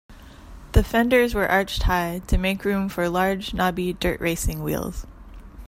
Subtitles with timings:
[0.71, 5.05] The fenders were arched high, to make room for large, knobby dirt-racing wheels.